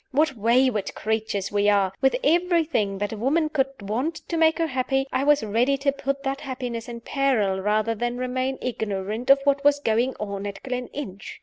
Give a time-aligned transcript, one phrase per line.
[0.09, 1.93] What wayward creatures we are!
[2.01, 5.91] With everything that a woman could want to make her happy, I was ready to
[5.91, 10.63] put that happiness in peril rather than remain ignorant of what was going on at
[10.63, 11.39] Gleninch!